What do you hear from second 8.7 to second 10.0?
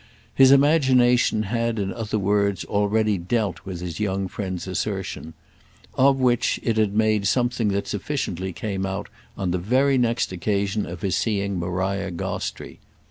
out on the very